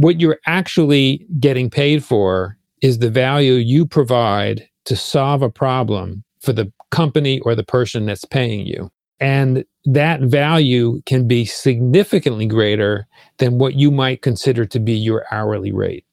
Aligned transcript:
what 0.00 0.18
you're 0.18 0.40
actually 0.46 1.26
getting 1.38 1.68
paid 1.68 2.02
for 2.02 2.56
is 2.80 3.00
the 3.00 3.10
value 3.10 3.52
you 3.52 3.84
provide 3.84 4.66
to 4.86 4.96
solve 4.96 5.42
a 5.42 5.50
problem 5.50 6.24
for 6.40 6.54
the 6.54 6.72
company 6.90 7.38
or 7.40 7.54
the 7.54 7.62
person 7.62 8.06
that's 8.06 8.24
paying 8.24 8.66
you. 8.66 8.90
And 9.20 9.62
that 9.84 10.22
value 10.22 11.02
can 11.04 11.28
be 11.28 11.44
significantly 11.44 12.46
greater 12.46 13.06
than 13.36 13.58
what 13.58 13.74
you 13.74 13.90
might 13.90 14.22
consider 14.22 14.64
to 14.64 14.80
be 14.80 14.94
your 14.94 15.26
hourly 15.30 15.70
rate. 15.70 16.06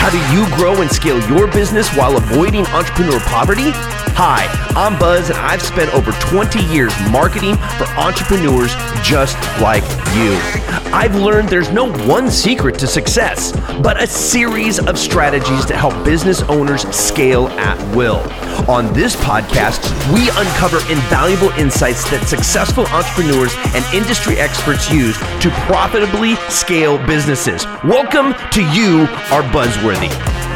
How 0.00 0.10
do 0.10 0.18
you 0.34 0.56
grow 0.56 0.82
and 0.82 0.90
scale 0.90 1.20
your 1.30 1.46
business 1.46 1.88
while 1.96 2.16
avoiding 2.16 2.66
entrepreneur 2.66 3.20
poverty? 3.20 3.70
Hi, 4.16 4.46
I'm 4.76 4.96
Buzz, 4.96 5.28
and 5.28 5.38
I've 5.40 5.60
spent 5.60 5.92
over 5.92 6.12
20 6.12 6.62
years 6.72 6.92
marketing 7.10 7.56
for 7.76 7.84
entrepreneurs 7.98 8.72
just 9.02 9.36
like 9.60 9.82
you. 10.14 10.38
I've 10.94 11.16
learned 11.16 11.48
there's 11.48 11.72
no 11.72 11.92
one 12.06 12.30
secret 12.30 12.78
to 12.78 12.86
success, 12.86 13.50
but 13.82 14.00
a 14.00 14.06
series 14.06 14.78
of 14.78 15.00
strategies 15.00 15.64
to 15.64 15.76
help 15.76 16.04
business 16.04 16.42
owners 16.42 16.82
scale 16.94 17.48
at 17.58 17.76
will. 17.96 18.20
On 18.70 18.92
this 18.92 19.16
podcast, 19.16 19.82
we 20.14 20.28
uncover 20.40 20.78
invaluable 20.92 21.50
insights 21.58 22.08
that 22.10 22.24
successful 22.28 22.86
entrepreneurs 22.90 23.52
and 23.74 23.84
industry 23.92 24.36
experts 24.36 24.88
use 24.92 25.18
to 25.40 25.50
profitably 25.66 26.36
scale 26.50 27.04
businesses. 27.04 27.64
Welcome 27.82 28.32
to 28.52 28.62
You 28.72 29.08
Are 29.34 29.42
Buzzworthy. 29.50 30.53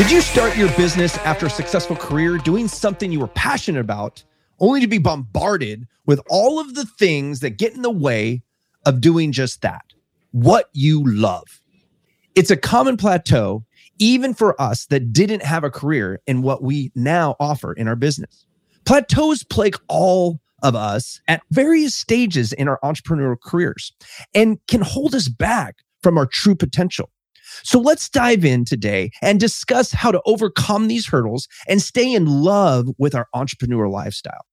Did 0.00 0.10
you 0.10 0.22
start 0.22 0.56
your 0.56 0.74
business 0.78 1.18
after 1.18 1.44
a 1.44 1.50
successful 1.50 1.94
career 1.94 2.38
doing 2.38 2.68
something 2.68 3.12
you 3.12 3.20
were 3.20 3.28
passionate 3.28 3.80
about, 3.80 4.24
only 4.58 4.80
to 4.80 4.86
be 4.86 4.96
bombarded 4.96 5.86
with 6.06 6.22
all 6.30 6.58
of 6.58 6.74
the 6.74 6.86
things 6.86 7.40
that 7.40 7.58
get 7.58 7.74
in 7.74 7.82
the 7.82 7.90
way 7.90 8.40
of 8.86 9.02
doing 9.02 9.30
just 9.30 9.60
that? 9.60 9.84
What 10.32 10.70
you 10.72 11.04
love. 11.04 11.60
It's 12.34 12.50
a 12.50 12.56
common 12.56 12.96
plateau, 12.96 13.66
even 13.98 14.32
for 14.32 14.58
us 14.58 14.86
that 14.86 15.12
didn't 15.12 15.42
have 15.42 15.64
a 15.64 15.70
career 15.70 16.22
in 16.26 16.40
what 16.40 16.62
we 16.62 16.90
now 16.94 17.36
offer 17.38 17.74
in 17.74 17.86
our 17.86 17.94
business. 17.94 18.46
Plateaus 18.86 19.44
plague 19.44 19.76
all 19.88 20.40
of 20.62 20.74
us 20.74 21.20
at 21.28 21.42
various 21.50 21.94
stages 21.94 22.54
in 22.54 22.68
our 22.68 22.78
entrepreneurial 22.82 23.38
careers 23.38 23.92
and 24.34 24.60
can 24.66 24.80
hold 24.80 25.14
us 25.14 25.28
back 25.28 25.76
from 26.02 26.16
our 26.16 26.24
true 26.24 26.54
potential. 26.54 27.10
So 27.62 27.80
let's 27.80 28.08
dive 28.08 28.44
in 28.44 28.64
today 28.64 29.10
and 29.22 29.40
discuss 29.40 29.92
how 29.92 30.10
to 30.10 30.22
overcome 30.26 30.88
these 30.88 31.06
hurdles 31.06 31.48
and 31.68 31.82
stay 31.82 32.12
in 32.12 32.26
love 32.26 32.88
with 32.98 33.14
our 33.14 33.28
entrepreneur 33.34 33.88
lifestyle. 33.88 34.46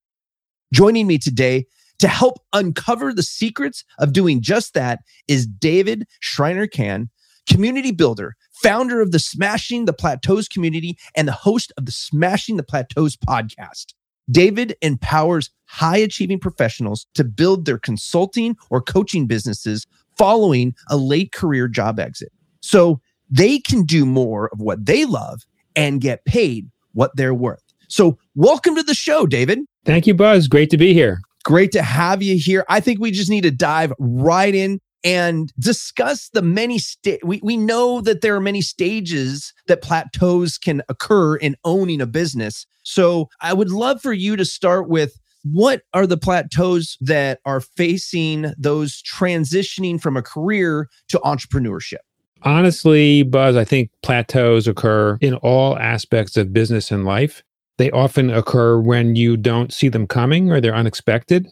Joining 0.74 1.08
me 1.08 1.18
today 1.18 1.66
to 2.00 2.08
help 2.08 2.40
uncover 2.54 3.14
the 3.14 3.24
secrets 3.24 3.84
of 4.00 4.14
doing 4.14 4.42
just 4.42 4.74
that 4.74 5.00
is 5.28 5.48
David 5.48 6.06
Shriner-Cahn, 6.20 7.10
community 7.50 7.92
builder, 7.92 8.36
founder 8.62 9.02
of 9.02 9.12
the 9.12 9.20
Smashing 9.20 9.86
the 9.86 9.94
Plateaus 9.94 10.48
community, 10.48 10.98
and 11.16 11.28
the 11.28 11.32
host 11.32 11.72
of 11.78 11.86
the 11.86 11.92
Smashing 11.92 12.58
the 12.58 12.64
Plateaus 12.64 13.16
podcast. 13.16 13.94
David 14.30 14.76
empowers 14.82 15.50
high 15.66 15.98
achieving 15.98 16.40
professionals 16.40 17.08
to 17.14 17.24
build 17.24 17.66
their 17.66 17.78
consulting 17.78 18.58
or 18.70 18.82
coaching 18.82 19.26
businesses 19.26 19.88
following 20.18 20.76
a 20.90 20.98
late 20.98 21.32
career 21.32 21.68
job 21.68 22.00
exit. 22.00 22.32
So 22.62 23.02
they 23.30 23.60
can 23.60 23.84
do 23.84 24.06
more 24.06 24.50
of 24.54 24.62
what 24.62 24.86
they 24.86 25.06
love 25.06 25.46
and 25.76 26.02
get 26.02 26.26
paid 26.26 26.70
what 26.94 27.16
they're 27.16 27.34
worth. 27.34 27.64
So, 27.90 28.18
welcome 28.36 28.76
to 28.76 28.84
the 28.84 28.94
show, 28.94 29.26
David. 29.26 29.60
Thank 29.86 30.08
you, 30.08 30.14
Buzz. 30.14 30.48
Great 30.48 30.70
to 30.72 30.78
be 30.78 30.94
here. 30.94 31.22
Great 31.46 31.72
to 31.72 31.82
have 31.82 32.22
you 32.22 32.38
here. 32.38 32.66
I 32.68 32.82
think 32.82 33.00
we 33.00 33.12
just 33.12 33.30
need 33.30 33.42
to 33.42 33.52
dive 33.52 33.94
right 34.00 34.54
in 34.54 34.82
and 35.04 35.54
discuss 35.60 36.30
the 36.30 36.42
many 36.42 36.80
sta- 36.80 37.20
we, 37.24 37.40
we 37.44 37.56
know 37.56 38.02
that 38.02 38.22
there 38.22 38.36
are 38.36 38.42
many 38.42 38.62
stages 38.62 39.54
that 39.68 39.82
plateaus 39.82 40.58
can 40.58 40.82
occur 40.90 41.36
in 41.36 41.56
owning 41.64 42.02
a 42.02 42.08
business 42.08 42.66
so 42.84 43.30
i 43.42 43.54
would 43.54 43.70
love 43.70 44.02
for 44.02 44.12
you 44.12 44.36
to 44.36 44.44
start 44.44 44.90
with 44.90 45.20
what 45.44 45.84
are 45.94 46.08
the 46.08 46.18
plateaus 46.18 46.98
that 47.00 47.40
are 47.46 47.62
facing 47.62 48.54
those 48.58 49.02
transitioning 49.04 50.02
from 50.02 50.18
a 50.18 50.24
career 50.24 50.90
to 51.08 51.20
entrepreneurship 51.20 51.98
Honestly, 52.44 53.24
Buzz, 53.24 53.56
I 53.56 53.64
think 53.64 53.90
plateaus 54.04 54.68
occur 54.68 55.18
in 55.22 55.36
all 55.36 55.78
aspects 55.78 56.38
of 56.38 56.54
business 56.54 56.92
and 56.92 57.06
life. 57.06 57.44
They 57.78 57.92
often 57.92 58.30
occur 58.30 58.80
when 58.80 59.16
you 59.16 59.38
don't 59.38 59.74
see 59.74 59.90
them 59.90 60.08
coming 60.08 60.52
or 60.52 60.60
they're 60.62 60.76
unexpected. 60.76 61.48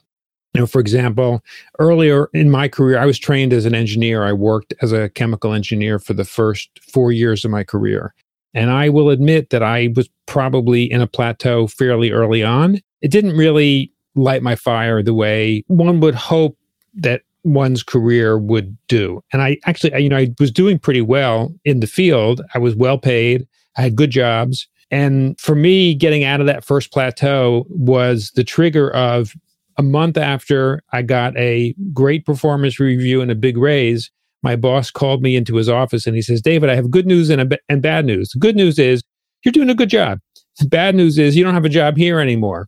You 0.54 0.62
know, 0.62 0.68
for 0.68 0.80
example, 0.80 1.44
earlier 1.80 2.30
in 2.34 2.50
my 2.50 2.68
career, 2.68 2.98
I 2.98 3.06
was 3.06 3.20
trained 3.20 3.52
as 3.52 3.66
an 3.66 3.76
engineer. 3.76 4.24
I 4.24 4.32
worked 4.32 4.74
as 4.82 4.94
a 4.94 5.10
chemical 5.10 5.54
engineer 5.54 6.00
for 6.00 6.14
the 6.14 6.24
first 6.24 6.70
four 6.82 7.12
years 7.12 7.44
of 7.44 7.52
my 7.52 7.64
career. 7.64 8.14
And 8.54 8.72
I 8.72 8.88
will 8.88 9.10
admit 9.10 9.50
that 9.50 9.62
I 9.62 9.90
was 9.96 10.10
probably 10.28 10.90
in 10.90 11.02
a 11.02 11.08
plateau 11.08 11.68
fairly 11.68 12.12
early 12.12 12.42
on. 12.42 12.80
It 13.02 13.12
didn't 13.12 13.36
really 13.36 13.92
light 14.16 14.42
my 14.42 14.56
fire 14.56 15.04
the 15.04 15.14
way 15.14 15.64
one 15.68 16.00
would 16.00 16.16
hope 16.16 16.58
that 16.94 17.24
one's 17.46 17.84
career 17.84 18.38
would 18.38 18.78
do. 18.88 19.22
And 19.32 19.42
I 19.42 19.58
actually, 19.66 20.02
you 20.02 20.10
know, 20.10 20.18
I 20.18 20.34
was 20.40 20.52
doing 20.52 20.80
pretty 20.80 21.02
well 21.02 21.54
in 21.64 21.80
the 21.80 21.88
field. 21.88 22.42
I 22.54 22.60
was 22.60 22.76
well 22.76 22.98
paid. 22.98 23.48
I 23.78 23.84
had 23.84 23.96
good 23.96 24.12
jobs. 24.12 24.68
And 24.92 25.40
for 25.40 25.56
me, 25.56 25.96
getting 25.96 26.24
out 26.24 26.42
of 26.42 26.48
that 26.48 26.64
first 26.64 26.92
plateau 26.92 27.66
was 27.70 28.32
the 28.36 28.44
trigger 28.44 28.92
of 28.92 29.34
a 29.78 29.84
month 29.84 30.18
after 30.18 30.82
I 30.92 31.02
got 31.02 31.38
a 31.38 31.74
great 31.94 32.26
performance 32.26 32.80
review 32.80 33.22
and 33.22 33.32
a 33.32 33.36
big 33.36 33.58
raise. 33.58 34.10
My 34.42 34.56
boss 34.56 34.92
called 34.92 35.22
me 35.22 35.36
into 35.36 35.56
his 35.56 35.70
office 35.70 36.06
and 36.06 36.16
he 36.16 36.22
says, 36.22 36.42
David, 36.42 36.70
I 36.70 36.76
have 36.76 36.92
good 36.92 37.08
news 37.08 37.30
and, 37.30 37.42
a, 37.54 37.58
and 37.68 37.82
bad 37.82 38.06
news. 38.06 38.30
The 38.30 38.40
good 38.40 38.56
news 38.56 38.80
is 38.80 39.04
you're 39.44 39.52
doing 39.52 39.70
a 39.70 39.76
good 39.76 39.90
job. 39.90 40.20
The 40.60 40.68
bad 40.68 40.96
news 40.96 41.18
is 41.18 41.36
you 41.36 41.44
don't 41.44 41.54
have 41.54 41.66
a 41.66 41.70
job 41.70 41.98
here 41.98 42.20
anymore. 42.20 42.68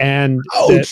And 0.00 0.40
that, 0.68 0.88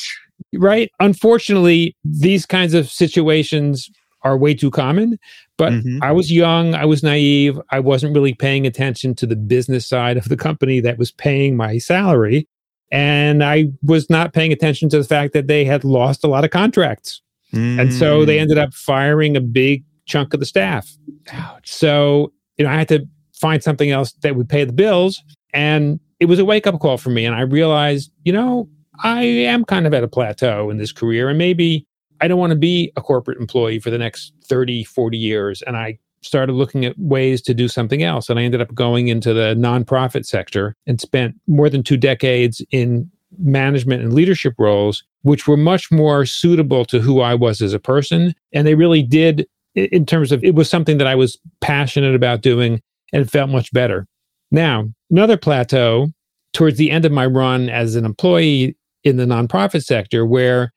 right? 0.56 0.91
Unfortunately, 1.00 1.97
these 2.05 2.47
kinds 2.47 2.75
of 2.75 2.91
situations 2.91 3.91
are 4.22 4.37
way 4.37 4.55
too 4.55 4.71
common. 4.71 5.19
But 5.56 5.72
mm-hmm. 5.72 6.03
I 6.03 6.12
was 6.12 6.33
young, 6.33 6.75
I 6.75 6.84
was 6.84 7.03
naive, 7.03 7.61
I 7.71 7.81
wasn't 7.81 8.15
really 8.15 8.34
paying 8.34 8.66
attention 8.66 9.15
to 9.16 9.27
the 9.27 9.37
business 9.37 9.87
side 9.87 10.16
of 10.16 10.28
the 10.28 10.37
company 10.37 10.81
that 10.81 10.99
was 10.99 11.11
paying 11.11 11.56
my 11.56 11.78
salary. 11.78 12.49
And 12.93 13.44
I 13.44 13.66
was 13.83 14.11
not 14.11 14.33
paying 14.33 14.53
attention 14.53 14.88
to 14.91 14.99
the 14.99 15.05
fact 15.05 15.33
that 15.33 15.47
they 15.47 15.65
had 15.65 15.84
lost 15.84 16.25
a 16.25 16.28
lot 16.28 16.44
of 16.44 16.50
contracts. 16.50 17.22
Mm. 17.53 17.81
And 17.81 17.94
so 17.94 18.25
they 18.25 18.38
mm. 18.38 18.41
ended 18.41 18.59
up 18.59 18.75
firing 18.75 19.37
a 19.37 19.41
big 19.41 19.84
chunk 20.06 20.34
of 20.34 20.41
the 20.41 20.47
staff. 20.47 20.97
Ouch. 21.32 21.71
So, 21.71 22.32
you 22.56 22.65
know, 22.65 22.71
I 22.71 22.75
had 22.75 22.88
to 22.88 23.06
find 23.32 23.62
something 23.62 23.91
else 23.91 24.12
that 24.22 24.34
would 24.34 24.49
pay 24.49 24.65
the 24.65 24.72
bills. 24.72 25.22
And 25.55 26.00
it 26.19 26.27
was 26.27 26.38
a 26.38 26.44
wake 26.44 26.67
up 26.67 26.78
call 26.81 26.99
for 26.99 27.11
me. 27.11 27.25
And 27.25 27.34
I 27.34 27.43
realized, 27.43 28.11
you 28.25 28.32
know, 28.32 28.69
I 29.03 29.22
am 29.22 29.65
kind 29.65 29.87
of 29.87 29.94
at 29.94 30.05
a 30.05 30.09
plateau 30.09 30.71
in 30.71 30.78
this 30.78 30.93
career 30.93 31.28
and 31.28 31.38
maybe 31.38 31.87
I 32.21 32.28
don't 32.28 32.38
want 32.38 32.50
to 32.50 32.59
be 32.59 32.93
a 32.97 33.00
corporate 33.00 33.38
employee 33.38 33.78
for 33.78 33.91
the 33.91 33.99
next 33.99 34.33
30, 34.44 34.84
40 34.84 35.16
years. 35.16 35.62
And 35.62 35.77
I 35.77 35.99
started 36.22 36.53
looking 36.53 36.84
at 36.84 36.99
ways 36.99 37.41
to 37.43 37.55
do 37.55 37.66
something 37.66 38.03
else. 38.03 38.28
And 38.28 38.38
I 38.38 38.43
ended 38.43 38.61
up 38.61 38.75
going 38.75 39.09
into 39.09 39.33
the 39.33 39.55
nonprofit 39.55 40.27
sector 40.27 40.77
and 40.87 41.00
spent 41.00 41.34
more 41.47 41.71
than 41.71 41.83
two 41.83 41.97
decades 41.97 42.62
in 42.71 43.11
management 43.38 44.03
and 44.03 44.12
leadership 44.12 44.55
roles, 44.59 45.03
which 45.22 45.49
were 45.49 45.56
much 45.56 45.91
more 45.91 46.27
suitable 46.27 46.84
to 46.87 47.00
who 47.00 47.21
I 47.21 47.34
was 47.34 47.62
as 47.62 47.72
a 47.72 47.78
person. 47.78 48.34
And 48.53 48.67
they 48.67 48.75
really 48.75 49.03
did, 49.03 49.47
in 49.75 50.05
terms 50.05 50.31
of 50.31 50.44
it 50.44 50.55
was 50.55 50.69
something 50.69 50.99
that 50.99 51.06
I 51.06 51.15
was 51.15 51.38
passionate 51.61 52.15
about 52.15 52.43
doing 52.43 52.82
and 53.12 53.31
felt 53.31 53.50
much 53.50 53.72
better. 53.72 54.06
Now, 54.50 54.88
another 55.11 55.37
plateau 55.37 56.09
towards 56.53 56.77
the 56.77 56.91
end 56.91 57.05
of 57.05 57.12
my 57.12 57.25
run 57.25 57.71
as 57.71 57.94
an 57.94 58.05
employee 58.05 58.76
in 59.05 59.17
the 59.17 59.25
nonprofit 59.25 59.85
sector 59.85 60.26
where 60.26 60.73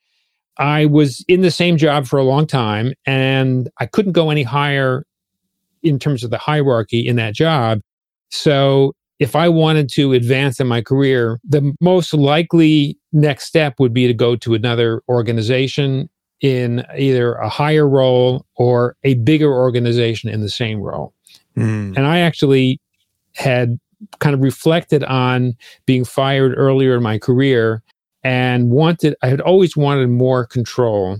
I 0.56 0.86
was 0.86 1.24
in 1.28 1.42
the 1.42 1.50
same 1.50 1.76
job 1.76 2.06
for 2.06 2.18
a 2.18 2.22
long 2.22 2.46
time 2.46 2.92
and 3.06 3.68
I 3.78 3.86
couldn't 3.86 4.12
go 4.12 4.30
any 4.30 4.42
higher 4.42 5.04
in 5.82 5.98
terms 5.98 6.24
of 6.24 6.30
the 6.30 6.38
hierarchy 6.38 7.06
in 7.06 7.16
that 7.16 7.34
job. 7.34 7.80
So 8.30 8.94
if 9.18 9.36
I 9.36 9.48
wanted 9.48 9.88
to 9.90 10.12
advance 10.12 10.60
in 10.60 10.66
my 10.66 10.80
career, 10.80 11.40
the 11.44 11.74
most 11.80 12.14
likely 12.14 12.98
next 13.12 13.46
step 13.46 13.78
would 13.78 13.92
be 13.92 14.06
to 14.06 14.14
go 14.14 14.36
to 14.36 14.54
another 14.54 15.02
organization 15.08 16.08
in 16.40 16.84
either 16.96 17.34
a 17.34 17.48
higher 17.48 17.88
role 17.88 18.44
or 18.56 18.96
a 19.04 19.14
bigger 19.14 19.52
organization 19.52 20.28
in 20.30 20.40
the 20.40 20.50
same 20.50 20.80
role. 20.80 21.14
Mm. 21.56 21.96
And 21.96 22.06
I 22.06 22.18
actually 22.20 22.80
had 23.34 23.78
kind 24.18 24.34
of 24.34 24.42
reflected 24.42 25.04
on 25.04 25.54
being 25.86 26.04
fired 26.04 26.52
earlier 26.56 26.96
in 26.96 27.02
my 27.02 27.18
career 27.18 27.82
and 28.24 28.70
wanted, 28.70 29.14
I 29.22 29.28
had 29.28 29.40
always 29.40 29.76
wanted 29.76 30.08
more 30.08 30.44
control. 30.46 31.18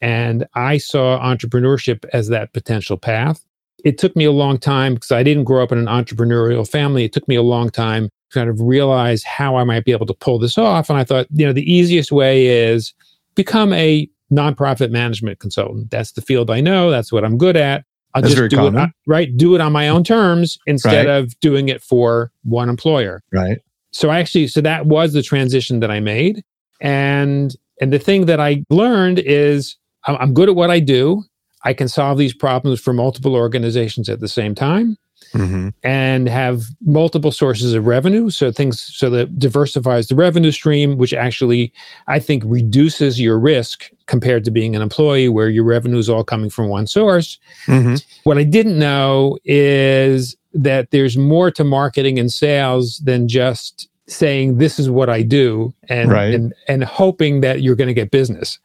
And 0.00 0.46
I 0.54 0.78
saw 0.78 1.18
entrepreneurship 1.20 2.04
as 2.12 2.28
that 2.28 2.52
potential 2.52 2.96
path. 2.96 3.44
It 3.84 3.98
took 3.98 4.14
me 4.16 4.24
a 4.24 4.32
long 4.32 4.58
time 4.58 4.94
because 4.94 5.12
I 5.12 5.22
didn't 5.22 5.44
grow 5.44 5.62
up 5.62 5.70
in 5.72 5.78
an 5.78 5.86
entrepreneurial 5.86 6.68
family. 6.68 7.04
It 7.04 7.12
took 7.12 7.26
me 7.28 7.36
a 7.36 7.42
long 7.42 7.70
time 7.70 8.04
to 8.08 8.34
kind 8.34 8.48
of 8.50 8.60
realize 8.60 9.22
how 9.24 9.56
I 9.56 9.64
might 9.64 9.84
be 9.84 9.92
able 9.92 10.06
to 10.06 10.14
pull 10.14 10.38
this 10.38 10.56
off. 10.58 10.88
And 10.90 10.98
I 10.98 11.04
thought, 11.04 11.26
you 11.32 11.46
know, 11.46 11.52
the 11.52 11.70
easiest 11.70 12.10
way 12.12 12.46
is 12.46 12.94
become 13.34 13.72
a 13.72 14.08
nonprofit 14.32 14.90
management 14.90 15.38
consultant. 15.38 15.90
That's 15.90 16.12
the 16.12 16.22
field 16.22 16.50
I 16.50 16.60
know. 16.60 16.90
That's 16.90 17.12
what 17.12 17.24
I'm 17.24 17.38
good 17.38 17.56
at. 17.56 17.84
I'll 18.14 18.22
That's 18.22 18.34
just 18.34 18.50
do 18.50 18.56
common. 18.56 18.84
it, 18.84 18.90
right? 19.06 19.36
Do 19.36 19.54
it 19.54 19.60
on 19.60 19.72
my 19.72 19.88
own 19.88 20.02
terms 20.02 20.58
instead 20.66 21.06
Right. 21.06 21.16
of 21.16 21.38
doing 21.40 21.68
it 21.68 21.82
for 21.82 22.32
one 22.42 22.68
employer. 22.68 23.22
Right. 23.32 23.58
So 23.98 24.10
I 24.10 24.20
actually, 24.20 24.46
so 24.46 24.60
that 24.60 24.86
was 24.86 25.12
the 25.12 25.24
transition 25.24 25.80
that 25.80 25.90
I 25.90 25.98
made. 25.98 26.44
And, 26.80 27.56
and 27.80 27.92
the 27.92 27.98
thing 27.98 28.26
that 28.26 28.38
I 28.38 28.64
learned 28.70 29.18
is 29.18 29.76
I'm, 30.06 30.14
I'm 30.20 30.34
good 30.34 30.48
at 30.48 30.54
what 30.54 30.70
I 30.70 30.78
do. 30.78 31.24
I 31.64 31.74
can 31.74 31.88
solve 31.88 32.16
these 32.16 32.32
problems 32.32 32.78
for 32.78 32.92
multiple 32.92 33.34
organizations 33.34 34.08
at 34.08 34.20
the 34.20 34.28
same 34.28 34.54
time 34.54 34.96
Mm-hmm. 35.34 35.70
and 35.82 36.26
have 36.26 36.62
multiple 36.86 37.32
sources 37.32 37.74
of 37.74 37.86
revenue. 37.86 38.30
So 38.30 38.50
things 38.50 38.80
so 38.80 39.10
that 39.10 39.38
diversifies 39.38 40.06
the 40.06 40.14
revenue 40.14 40.52
stream, 40.52 40.96
which 40.96 41.12
actually 41.12 41.70
I 42.06 42.18
think 42.18 42.44
reduces 42.46 43.20
your 43.20 43.38
risk 43.38 43.90
compared 44.06 44.44
to 44.44 44.50
being 44.50 44.74
an 44.74 44.80
employee 44.80 45.28
where 45.28 45.50
your 45.50 45.64
revenue 45.64 45.98
is 45.98 46.08
all 46.08 46.24
coming 46.24 46.48
from 46.48 46.68
one 46.68 46.86
source. 46.86 47.38
Mm-hmm. 47.66 47.96
What 48.24 48.38
I 48.38 48.44
didn't 48.44 48.78
know 48.78 49.36
is 49.44 50.34
that 50.54 50.90
there's 50.90 51.16
more 51.16 51.50
to 51.50 51.64
marketing 51.64 52.18
and 52.18 52.32
sales 52.32 52.98
than 52.98 53.28
just 53.28 53.88
saying 54.06 54.56
this 54.56 54.78
is 54.78 54.88
what 54.88 55.10
I 55.10 55.22
do 55.22 55.72
and 55.88 56.10
Right. 56.10 56.32
and, 56.34 56.54
and 56.66 56.82
hoping 56.82 57.42
that 57.42 57.60
you're 57.60 57.76
going 57.76 57.88
to 57.88 57.94
get 57.94 58.10
business. 58.10 58.58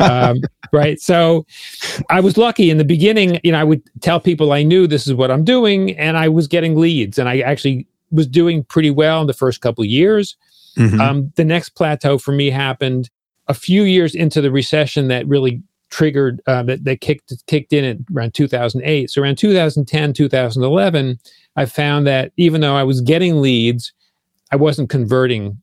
um, 0.00 0.38
right. 0.72 1.00
So 1.00 1.46
I 2.10 2.18
was 2.20 2.36
lucky 2.36 2.70
in 2.70 2.78
the 2.78 2.84
beginning. 2.84 3.38
You 3.44 3.52
know, 3.52 3.60
I 3.60 3.64
would 3.64 3.82
tell 4.00 4.18
people 4.18 4.52
I 4.52 4.62
knew 4.64 4.86
this 4.88 5.06
is 5.06 5.14
what 5.14 5.30
I'm 5.30 5.44
doing, 5.44 5.96
and 5.96 6.16
I 6.16 6.28
was 6.28 6.48
getting 6.48 6.76
leads, 6.76 7.18
and 7.18 7.28
I 7.28 7.38
actually 7.40 7.86
was 8.10 8.26
doing 8.26 8.64
pretty 8.64 8.90
well 8.90 9.20
in 9.20 9.26
the 9.28 9.32
first 9.32 9.60
couple 9.60 9.82
of 9.82 9.88
years. 9.90 10.36
Mm-hmm. 10.76 11.00
Um, 11.00 11.32
the 11.36 11.44
next 11.44 11.70
plateau 11.70 12.18
for 12.18 12.32
me 12.32 12.50
happened 12.50 13.10
a 13.46 13.54
few 13.54 13.82
years 13.82 14.14
into 14.14 14.40
the 14.40 14.50
recession 14.50 15.08
that 15.08 15.26
really 15.28 15.62
triggered 15.90 16.40
uh, 16.46 16.62
that, 16.64 16.84
that 16.84 17.00
kicked 17.00 17.32
kicked 17.46 17.72
in 17.72 17.84
at 17.84 17.96
around 18.14 18.34
2008. 18.34 19.10
So 19.10 19.22
around 19.22 19.36
2010, 19.36 20.12
2011, 20.12 21.18
I 21.56 21.66
found 21.66 22.06
that 22.06 22.32
even 22.36 22.60
though 22.60 22.76
I 22.76 22.84
was 22.84 23.00
getting 23.00 23.40
leads, 23.40 23.92
I 24.52 24.56
wasn't 24.56 24.88
converting 24.90 25.60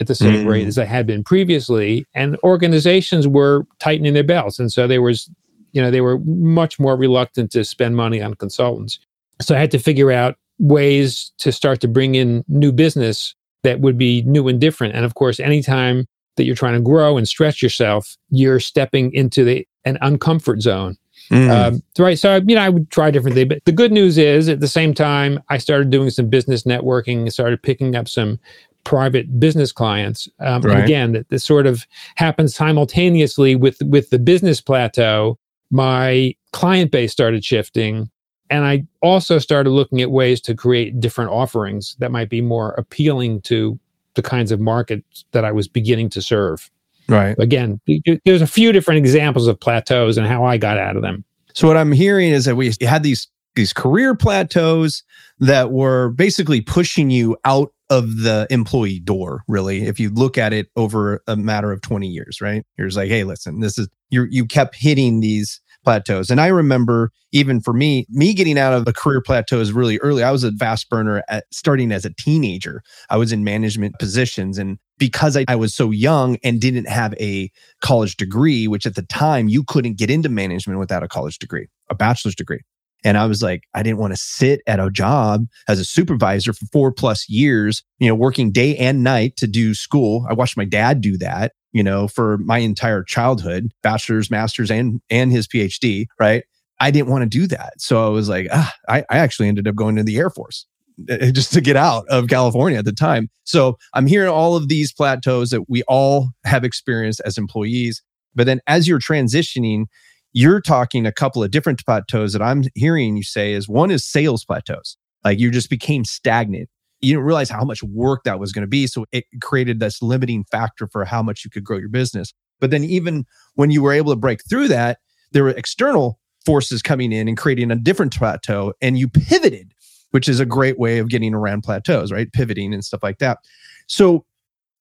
at 0.00 0.06
the 0.08 0.14
same 0.14 0.44
Mm. 0.44 0.48
rate 0.48 0.66
as 0.66 0.78
I 0.78 0.84
had 0.84 1.06
been 1.06 1.22
previously, 1.22 2.04
and 2.14 2.36
organizations 2.42 3.28
were 3.28 3.64
tightening 3.78 4.14
their 4.14 4.24
belts, 4.24 4.58
and 4.58 4.72
so 4.72 4.86
there 4.88 5.02
was, 5.02 5.30
you 5.72 5.80
know, 5.80 5.90
they 5.90 6.00
were 6.00 6.18
much 6.20 6.80
more 6.80 6.96
reluctant 6.96 7.52
to 7.52 7.64
spend 7.64 7.96
money 7.96 8.20
on 8.20 8.34
consultants. 8.34 8.98
So 9.40 9.54
I 9.54 9.58
had 9.58 9.70
to 9.72 9.78
figure 9.78 10.10
out 10.10 10.36
ways 10.58 11.32
to 11.38 11.52
start 11.52 11.80
to 11.80 11.88
bring 11.88 12.14
in 12.14 12.44
new 12.48 12.72
business 12.72 13.34
that 13.64 13.80
would 13.80 13.98
be 13.98 14.22
new 14.22 14.46
and 14.48 14.60
different. 14.60 14.94
And 14.94 15.04
of 15.04 15.14
course, 15.14 15.40
anytime 15.40 16.06
that 16.36 16.44
you're 16.44 16.56
trying 16.56 16.74
to 16.74 16.80
grow 16.80 17.16
and 17.16 17.28
stretch 17.28 17.62
yourself, 17.62 18.16
you're 18.30 18.60
stepping 18.60 19.12
into 19.12 19.44
the 19.44 19.66
an 19.84 19.98
uncomfort 20.02 20.60
zone. 20.60 20.96
Mm. 21.30 21.50
Um, 21.50 21.82
right. 21.98 22.18
So, 22.18 22.36
you 22.46 22.54
know, 22.54 22.60
I 22.60 22.68
would 22.68 22.90
try 22.90 23.10
different 23.10 23.34
things. 23.34 23.48
But 23.48 23.64
the 23.64 23.72
good 23.72 23.92
news 23.92 24.18
is 24.18 24.48
at 24.48 24.60
the 24.60 24.68
same 24.68 24.94
time, 24.94 25.42
I 25.48 25.58
started 25.58 25.90
doing 25.90 26.10
some 26.10 26.28
business 26.28 26.64
networking, 26.64 27.30
started 27.32 27.62
picking 27.62 27.96
up 27.96 28.08
some 28.08 28.38
private 28.84 29.40
business 29.40 29.72
clients. 29.72 30.28
Um, 30.40 30.62
Right. 30.62 30.76
And 30.76 30.84
again, 30.84 31.12
that 31.12 31.28
this 31.30 31.44
sort 31.44 31.66
of 31.66 31.86
happens 32.16 32.54
simultaneously 32.54 33.56
with, 33.56 33.80
with 33.82 34.10
the 34.10 34.18
business 34.18 34.60
plateau. 34.60 35.38
My 35.70 36.34
client 36.52 36.90
base 36.90 37.12
started 37.12 37.44
shifting. 37.44 38.10
And 38.50 38.64
I 38.64 38.84
also 39.00 39.38
started 39.38 39.70
looking 39.70 40.02
at 40.02 40.10
ways 40.10 40.40
to 40.42 40.54
create 40.54 41.00
different 41.00 41.30
offerings 41.30 41.96
that 42.00 42.12
might 42.12 42.28
be 42.28 42.42
more 42.42 42.72
appealing 42.72 43.40
to 43.42 43.78
the 44.14 44.22
kinds 44.22 44.52
of 44.52 44.60
markets 44.60 45.24
that 45.32 45.44
I 45.44 45.52
was 45.52 45.68
beginning 45.68 46.10
to 46.10 46.22
serve. 46.22 46.70
right. 47.08 47.36
Again, 47.38 47.80
there's 48.24 48.42
a 48.42 48.46
few 48.46 48.72
different 48.72 48.98
examples 48.98 49.46
of 49.46 49.58
plateaus 49.58 50.16
and 50.16 50.26
how 50.26 50.44
I 50.44 50.56
got 50.56 50.78
out 50.78 50.96
of 50.96 51.02
them. 51.02 51.24
So 51.52 51.68
what 51.68 51.76
I'm 51.76 51.92
hearing 51.92 52.30
is 52.30 52.44
that 52.46 52.56
we 52.56 52.72
had 52.80 53.02
these 53.02 53.28
these 53.54 53.72
career 53.72 54.14
plateaus 54.16 55.04
that 55.38 55.70
were 55.70 56.10
basically 56.10 56.60
pushing 56.60 57.10
you 57.10 57.36
out 57.44 57.72
of 57.90 58.22
the 58.22 58.46
employee 58.50 58.98
door 58.98 59.44
really 59.46 59.82
if 59.82 60.00
you 60.00 60.08
look 60.10 60.38
at 60.38 60.52
it 60.52 60.68
over 60.74 61.22
a 61.26 61.36
matter 61.36 61.70
of 61.70 61.82
20 61.82 62.08
years 62.08 62.40
right 62.40 62.64
you're 62.78 62.88
just 62.88 62.96
like 62.96 63.10
hey 63.10 63.24
listen 63.24 63.60
this 63.60 63.78
is 63.78 63.88
you 64.08 64.26
you 64.30 64.46
kept 64.46 64.74
hitting 64.74 65.20
these 65.20 65.60
plateaus. 65.84 66.30
And 66.30 66.40
i 66.40 66.48
remember 66.48 67.10
even 67.32 67.60
for 67.60 67.72
me 67.72 68.06
me 68.10 68.34
getting 68.34 68.58
out 68.58 68.72
of 68.72 68.84
the 68.84 68.92
career 68.92 69.20
plateaus 69.20 69.72
really 69.72 69.98
early 69.98 70.22
i 70.22 70.30
was 70.30 70.44
a 70.44 70.52
fast 70.52 70.88
burner 70.88 71.22
at 71.28 71.44
starting 71.50 71.92
as 71.92 72.04
a 72.04 72.14
teenager. 72.14 72.82
I 73.10 73.16
was 73.16 73.32
in 73.32 73.44
management 73.44 73.98
positions 73.98 74.58
and 74.58 74.78
because 74.98 75.36
I, 75.36 75.44
I 75.48 75.56
was 75.56 75.74
so 75.74 75.90
young 75.90 76.38
and 76.44 76.60
didn't 76.60 76.88
have 76.88 77.14
a 77.14 77.50
college 77.80 78.16
degree 78.16 78.66
which 78.68 78.86
at 78.86 78.94
the 78.94 79.02
time 79.02 79.48
you 79.48 79.64
couldn't 79.64 79.98
get 79.98 80.10
into 80.10 80.28
management 80.28 80.78
without 80.78 81.02
a 81.02 81.08
college 81.08 81.38
degree 81.38 81.68
a 81.90 81.94
bachelor's 81.94 82.34
degree. 82.34 82.60
And 83.04 83.18
I 83.18 83.26
was 83.26 83.42
like, 83.42 83.64
I 83.74 83.82
didn't 83.82 83.98
want 83.98 84.14
to 84.14 84.16
sit 84.20 84.62
at 84.66 84.80
a 84.80 84.90
job 84.90 85.46
as 85.68 85.78
a 85.78 85.84
supervisor 85.84 86.54
for 86.54 86.66
four 86.72 86.90
plus 86.90 87.28
years, 87.28 87.82
you 87.98 88.08
know, 88.08 88.14
working 88.14 88.50
day 88.50 88.76
and 88.76 89.04
night 89.04 89.36
to 89.36 89.46
do 89.46 89.74
school. 89.74 90.26
I 90.28 90.32
watched 90.32 90.56
my 90.56 90.64
dad 90.64 91.02
do 91.02 91.18
that, 91.18 91.52
you 91.74 91.82
know, 91.82 92.08
for 92.08 92.38
my 92.38 92.58
entire 92.58 93.02
childhood, 93.02 93.72
bachelor's, 93.82 94.30
master's, 94.30 94.70
and 94.70 95.02
and 95.10 95.30
his 95.30 95.46
PhD, 95.46 96.06
right? 96.18 96.44
I 96.80 96.90
didn't 96.90 97.08
want 97.08 97.22
to 97.22 97.38
do 97.38 97.46
that. 97.48 97.74
So 97.78 98.06
I 98.06 98.08
was 98.08 98.28
like, 98.28 98.46
ah, 98.50 98.72
I, 98.88 99.00
I 99.10 99.18
actually 99.18 99.48
ended 99.48 99.68
up 99.68 99.74
going 99.74 99.96
to 99.96 100.02
the 100.02 100.16
Air 100.16 100.30
Force 100.30 100.66
uh, 101.10 101.30
just 101.32 101.52
to 101.52 101.60
get 101.60 101.76
out 101.76 102.06
of 102.08 102.28
California 102.28 102.78
at 102.78 102.84
the 102.84 102.92
time. 102.92 103.28
So 103.42 103.76
I'm 103.92 104.06
hearing 104.06 104.30
all 104.30 104.56
of 104.56 104.68
these 104.68 104.92
plateaus 104.92 105.50
that 105.50 105.68
we 105.68 105.82
all 105.84 106.30
have 106.44 106.64
experienced 106.64 107.20
as 107.24 107.36
employees. 107.36 108.02
But 108.34 108.46
then 108.46 108.60
as 108.66 108.88
you're 108.88 109.00
transitioning, 109.00 109.86
you're 110.32 110.60
talking 110.60 111.06
a 111.06 111.12
couple 111.12 111.42
of 111.42 111.50
different 111.50 111.84
plateaus 111.84 112.32
that 112.32 112.42
I'm 112.42 112.64
hearing 112.74 113.16
you 113.16 113.22
say 113.24 113.52
is 113.52 113.68
one 113.68 113.90
is 113.90 114.04
sales 114.04 114.44
plateaus. 114.44 114.96
Like 115.24 115.38
you 115.38 115.50
just 115.50 115.70
became 115.70 116.04
stagnant. 116.04 116.68
You 117.04 117.14
didn't 117.14 117.26
realize 117.26 117.50
how 117.50 117.64
much 117.64 117.82
work 117.82 118.24
that 118.24 118.38
was 118.38 118.52
going 118.52 118.62
to 118.62 118.68
be. 118.68 118.86
So 118.86 119.06
it 119.12 119.24
created 119.40 119.80
this 119.80 120.02
limiting 120.02 120.44
factor 120.50 120.88
for 120.88 121.04
how 121.04 121.22
much 121.22 121.44
you 121.44 121.50
could 121.50 121.64
grow 121.64 121.78
your 121.78 121.88
business. 121.88 122.32
But 122.60 122.70
then 122.70 122.84
even 122.84 123.26
when 123.54 123.70
you 123.70 123.82
were 123.82 123.92
able 123.92 124.12
to 124.12 124.16
break 124.16 124.40
through 124.48 124.68
that, 124.68 124.98
there 125.32 125.44
were 125.44 125.50
external 125.50 126.18
forces 126.44 126.82
coming 126.82 127.12
in 127.12 127.28
and 127.28 127.36
creating 127.36 127.70
a 127.70 127.76
different 127.76 128.16
plateau 128.16 128.72
and 128.80 128.98
you 128.98 129.08
pivoted, 129.08 129.72
which 130.10 130.28
is 130.28 130.40
a 130.40 130.46
great 130.46 130.78
way 130.78 130.98
of 130.98 131.08
getting 131.08 131.34
around 131.34 131.62
plateaus, 131.62 132.12
right? 132.12 132.32
Pivoting 132.32 132.72
and 132.72 132.84
stuff 132.84 133.02
like 133.02 133.18
that. 133.18 133.38
So 133.86 134.24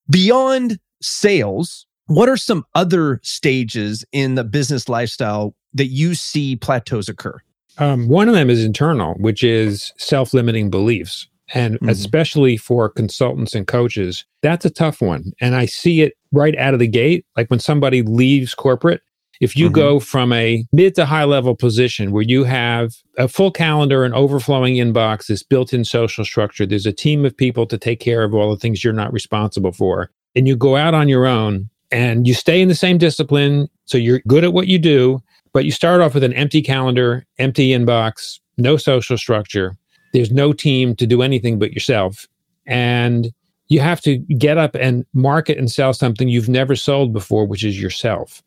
beyond 0.10 0.80
sales, 1.02 1.86
what 2.08 2.30
are 2.30 2.38
some 2.38 2.66
other 2.76 3.20
stages 3.24 4.06
in 4.12 4.36
the 4.36 4.44
business 4.44 4.90
lifestyle 4.90 5.56
that 5.74 5.88
you 5.88 6.16
see 6.16 6.56
plateaus 6.56 7.10
occur? 7.10 7.40
Um, 7.78 8.08
one 8.08 8.28
of 8.28 8.36
them 8.36 8.50
is 8.50 8.64
internal, 8.64 9.16
which 9.16 9.44
is 9.44 9.94
self 9.98 10.34
limiting 10.34 10.70
beliefs. 10.70 11.28
And 11.54 11.80
Mhm. 11.80 11.90
especially 11.90 12.58
for 12.58 12.90
consultants 12.90 13.54
and 13.54 13.68
coaches, 13.68 14.26
that's 14.42 14.66
a 14.66 14.70
tough 14.70 15.02
one. 15.02 15.34
And 15.42 15.56
I 15.56 15.66
see 15.66 16.02
it 16.02 16.14
right 16.32 16.58
out 16.58 16.74
of 16.74 16.80
the 16.80 16.88
gate. 16.88 17.26
Like 17.36 17.50
when 17.50 17.60
somebody 17.60 18.02
leaves 18.02 18.56
corporate, 18.56 19.02
if 19.42 19.58
you 19.58 19.70
Mhm. 19.70 19.74
go 19.74 20.00
from 20.00 20.32
a 20.32 20.64
mid 20.72 20.96
to 20.96 21.06
high 21.06 21.26
level 21.26 21.56
position 21.56 22.12
where 22.12 22.24
you 22.24 22.46
have 22.46 22.94
a 23.18 23.28
full 23.28 23.52
calendar, 23.52 24.04
and 24.06 24.14
overflowing 24.14 24.76
inbox, 24.76 25.28
this 25.28 25.44
built 25.44 25.74
in 25.74 25.84
social 25.84 26.24
structure, 26.24 26.66
there's 26.66 26.86
a 26.86 26.94
team 26.94 27.26
of 27.26 27.36
people 27.36 27.66
to 27.66 27.78
take 27.78 28.00
care 28.00 28.24
of 28.24 28.34
all 28.34 28.50
the 28.52 28.58
things 28.58 28.84
you're 28.84 28.94
not 28.94 29.12
responsible 29.12 29.72
for, 29.74 30.10
and 30.36 30.48
you 30.48 30.56
go 30.56 30.78
out 30.78 30.94
on 30.94 31.10
your 31.10 31.26
own 31.26 31.70
and 31.92 32.26
you 32.26 32.34
stay 32.34 32.62
in 32.62 32.70
the 32.70 32.76
same 32.76 32.98
discipline. 32.98 33.68
So 33.86 33.98
you're 33.98 34.22
good 34.28 34.44
at 34.46 34.54
what 34.54 34.68
you 34.68 34.80
do, 34.80 35.22
but 35.52 35.66
you 35.66 35.72
start 35.72 36.00
off 36.00 36.14
with 36.14 36.24
an 36.24 36.34
empty 36.34 36.62
calendar, 36.62 37.26
empty 37.38 37.70
inbox, 37.70 38.40
no 38.58 38.78
social 38.78 39.18
structure. 39.18 39.76
There's 40.14 40.32
no 40.32 40.54
team 40.54 40.96
to 40.96 41.06
do 41.06 41.22
anything 41.22 41.60
but 41.60 41.74
yourself. 41.74 42.28
And 42.66 43.34
you 43.68 43.80
have 43.80 44.02
to 44.02 44.18
get 44.18 44.58
up 44.58 44.76
and 44.76 45.06
market 45.14 45.58
and 45.58 45.72
sell 45.72 45.94
something 45.94 46.28
you've 46.28 46.50
never 46.50 46.76
sold 46.76 47.12
before, 47.12 47.46
which 47.46 47.64
is 47.64 47.82
yourself. 47.82 48.44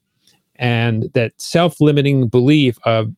And 0.56 1.10
that 1.14 1.32
self 1.36 1.80
limiting 1.80 2.28
belief 2.28 2.78
of, 2.84 3.12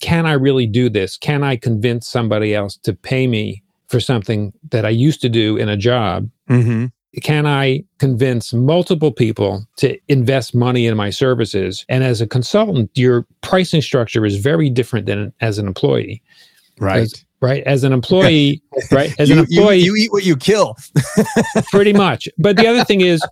can 0.00 0.26
I 0.26 0.32
really 0.32 0.66
do 0.66 0.90
this? 0.90 1.16
Can 1.16 1.42
I 1.42 1.56
convince 1.56 2.08
somebody 2.08 2.54
else 2.54 2.76
to 2.78 2.92
pay 2.92 3.26
me 3.26 3.62
for 3.88 4.00
something 4.00 4.52
that 4.70 4.84
I 4.84 4.90
used 4.90 5.20
to 5.22 5.28
do 5.28 5.56
in 5.56 5.68
a 5.68 5.76
job? 5.76 6.28
Mm-hmm. 6.50 6.86
can 7.22 7.46
I 7.46 7.84
convince 7.98 8.52
multiple 8.52 9.12
people 9.12 9.64
to 9.76 9.96
invest 10.08 10.54
money 10.54 10.86
in 10.86 10.96
my 10.96 11.10
services? 11.10 11.86
And 11.88 12.02
as 12.04 12.20
a 12.20 12.26
consultant, 12.26 12.90
your 12.94 13.24
pricing 13.40 13.80
structure 13.80 14.26
is 14.26 14.36
very 14.36 14.68
different 14.68 15.06
than 15.06 15.32
as 15.40 15.58
an 15.58 15.66
employee, 15.66 16.20
As- 16.80 17.24
right? 17.40 17.62
As 17.64 17.84
an 17.84 17.92
employee, 17.92 18.62
right? 18.90 19.14
As 19.18 19.28
you, 19.28 19.38
an 19.40 19.46
you- 19.48 19.58
employee, 19.60 19.78
you, 19.78 19.96
eat 19.96 20.12
what 20.12 20.24
you 20.24 20.36
kill. 20.36 20.76
pretty 21.70 21.92
much. 21.92 22.28
But 22.38 22.56
the 22.56 22.66
other 22.66 22.84
thing 22.84 23.00
is, 23.00 23.22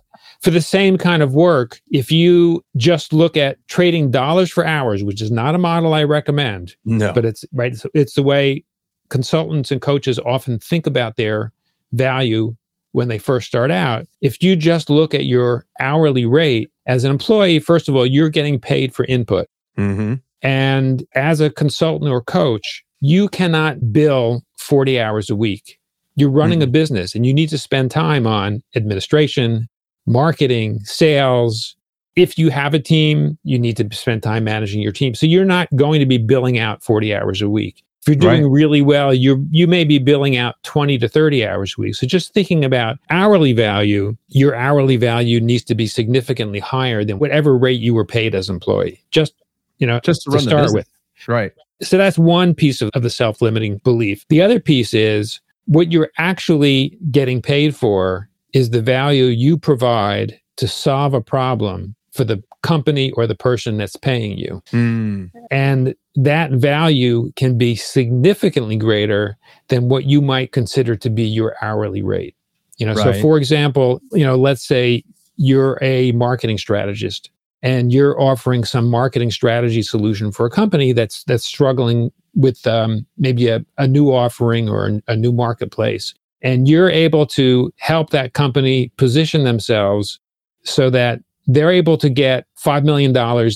for 0.41 0.51
the 0.51 0.61
same 0.61 0.97
kind 0.97 1.23
of 1.23 1.33
work, 1.33 1.79
if 1.91 2.11
you 2.11 2.63
just 2.75 3.13
look 3.13 3.37
at 3.37 3.65
trading 3.69 4.11
dollars 4.11 4.51
for 4.51 4.65
hours, 4.65 5.01
which 5.03 5.21
is 5.21 5.31
not 5.31 5.55
a 5.55 5.57
model 5.57 5.93
I 5.93 6.03
recommend, 6.03 6.75
No. 6.83 7.13
but 7.13 7.23
it's 7.23 7.45
right. 7.53 7.71
It's, 7.71 7.85
it's 7.93 8.13
the 8.15 8.23
way 8.23 8.65
consultants 9.09 9.71
and 9.71 9.81
coaches 9.81 10.19
often 10.19 10.59
think 10.59 10.85
about 10.85 11.15
their 11.15 11.53
value 11.93 12.55
when 12.91 13.07
they 13.07 13.17
first 13.17 13.47
start 13.47 13.71
out. 13.71 14.05
If 14.21 14.43
you 14.43 14.55
just 14.55 14.89
look 14.89 15.13
at 15.13 15.25
your 15.25 15.65
hourly 15.79 16.25
rate 16.25 16.71
as 16.87 17.03
an 17.05 17.11
employee, 17.11 17.59
first 17.59 17.87
of 17.87 17.95
all, 17.95 18.05
you're 18.05 18.29
getting 18.29 18.59
paid 18.59 18.93
for 18.93 19.05
input. 19.05 19.47
Mm-hmm. 19.77 20.15
And 20.41 21.05
as 21.15 21.39
a 21.39 21.49
consultant 21.49 22.11
or 22.11 22.21
coach, 22.21 22.82
you 23.03 23.27
cannot 23.27 23.91
bill 23.91 24.41
40 24.57 24.97
hours 24.97 25.29
a 25.29 25.35
week. 25.35 25.77
You're 26.15 26.29
running 26.29 26.63
a 26.63 26.65
mm-hmm. 26.65 26.71
business 26.71 27.15
and 27.15 27.25
you 27.25 27.33
need 27.33 27.49
to 27.49 27.57
spend 27.57 27.91
time 27.91 28.25
on 28.25 28.63
administration, 28.77 29.67
marketing, 30.05 30.79
sales. 30.85 31.75
If 32.15 32.37
you 32.37 32.49
have 32.49 32.73
a 32.73 32.79
team, 32.79 33.37
you 33.43 33.59
need 33.59 33.75
to 33.75 33.93
spend 33.93 34.23
time 34.23 34.45
managing 34.45 34.81
your 34.81 34.93
team. 34.93 35.15
So 35.15 35.25
you're 35.25 35.43
not 35.43 35.67
going 35.75 35.99
to 35.99 36.05
be 36.05 36.17
billing 36.17 36.59
out 36.59 36.81
40 36.81 37.13
hours 37.13 37.41
a 37.41 37.49
week. 37.49 37.83
If 38.03 38.07
you're 38.07 38.15
doing 38.15 38.49
really 38.49 38.81
well, 38.81 39.13
you 39.13 39.45
you 39.49 39.67
may 39.67 39.83
be 39.83 39.97
billing 39.97 40.37
out 40.37 40.55
20 40.63 40.97
to 40.97 41.09
30 41.09 41.45
hours 41.45 41.75
a 41.77 41.81
week. 41.81 41.95
So 41.95 42.07
just 42.07 42.33
thinking 42.33 42.63
about 42.63 42.99
hourly 43.09 43.51
value, 43.53 44.15
your 44.29 44.55
hourly 44.55 44.95
value 44.95 45.41
needs 45.41 45.63
to 45.65 45.75
be 45.75 45.87
significantly 45.87 46.59
higher 46.59 47.03
than 47.03 47.19
whatever 47.19 47.57
rate 47.57 47.81
you 47.81 47.93
were 47.93 48.05
paid 48.05 48.33
as 48.35 48.49
employee. 48.49 49.03
Just, 49.11 49.33
you 49.77 49.87
know, 49.87 49.99
Just 50.01 50.23
to 50.23 50.31
to 50.31 50.39
start 50.39 50.73
with. 50.73 50.87
Right. 51.27 51.53
So 51.81 51.97
that's 51.97 52.17
one 52.17 52.53
piece 52.53 52.81
of, 52.81 52.89
of 52.93 53.03
the 53.03 53.09
self 53.09 53.41
limiting 53.41 53.77
belief. 53.79 54.25
The 54.29 54.41
other 54.41 54.59
piece 54.59 54.93
is 54.93 55.41
what 55.65 55.91
you're 55.91 56.11
actually 56.17 56.97
getting 57.11 57.41
paid 57.41 57.75
for 57.75 58.29
is 58.53 58.69
the 58.69 58.81
value 58.81 59.25
you 59.25 59.57
provide 59.57 60.39
to 60.57 60.67
solve 60.67 61.13
a 61.13 61.21
problem 61.21 61.95
for 62.11 62.23
the 62.23 62.41
company 62.61 63.11
or 63.11 63.25
the 63.25 63.35
person 63.35 63.77
that's 63.77 63.95
paying 63.95 64.37
you. 64.37 64.61
Mm. 64.71 65.31
And 65.49 65.95
that 66.15 66.51
value 66.51 67.31
can 67.35 67.57
be 67.57 67.75
significantly 67.75 68.77
greater 68.77 69.37
than 69.69 69.89
what 69.89 70.05
you 70.05 70.21
might 70.21 70.51
consider 70.51 70.95
to 70.95 71.09
be 71.09 71.23
your 71.23 71.55
hourly 71.61 72.03
rate. 72.03 72.35
You 72.77 72.87
know, 72.87 72.95
so 72.95 73.13
for 73.13 73.37
example, 73.37 74.01
you 74.11 74.25
know, 74.25 74.35
let's 74.35 74.65
say 74.65 75.03
you're 75.35 75.77
a 75.81 76.11
marketing 76.13 76.57
strategist 76.57 77.29
and 77.63 77.91
you're 77.93 78.19
offering 78.21 78.63
some 78.65 78.89
marketing 78.89 79.31
strategy 79.31 79.81
solution 79.81 80.31
for 80.31 80.45
a 80.45 80.49
company 80.51 80.91
that's 80.91 81.23
that's 81.23 81.45
struggling 81.45 82.11
with 82.35 82.67
um, 82.67 83.05
maybe 83.17 83.47
a, 83.47 83.65
a 83.77 83.87
new 83.87 84.11
offering 84.13 84.69
or 84.69 84.87
a, 84.87 85.01
a 85.07 85.15
new 85.15 85.31
marketplace 85.31 86.13
and 86.41 86.67
you're 86.67 86.89
able 86.89 87.25
to 87.25 87.71
help 87.77 88.09
that 88.09 88.33
company 88.33 88.89
position 88.97 89.43
themselves 89.45 90.19
so 90.63 90.89
that 90.89 91.19
they're 91.47 91.71
able 91.71 91.97
to 91.97 92.09
get 92.09 92.45
$5 92.63 92.83
million 92.83 93.15